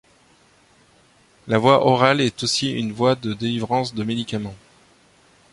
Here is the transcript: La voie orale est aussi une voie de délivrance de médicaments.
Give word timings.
La 1.47 1.59
voie 1.59 1.85
orale 1.85 2.21
est 2.21 2.41
aussi 2.41 2.71
une 2.71 2.91
voie 2.91 3.13
de 3.13 3.35
délivrance 3.35 3.93
de 3.93 4.03
médicaments. 4.03 4.55